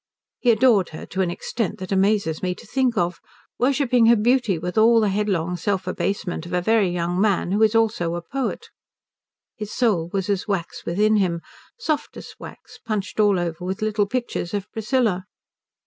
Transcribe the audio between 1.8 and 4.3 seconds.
amazes me to think of, worshipping her